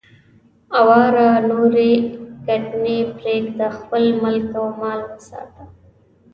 اواره 0.79 1.27
نورې 1.49 1.91
ګټنې 2.47 2.97
پرېږده، 3.17 3.67
خپل 3.79 4.03
ملک 4.21 4.49
او 4.59 4.67
مال 4.79 4.99
وساته. 5.11 5.63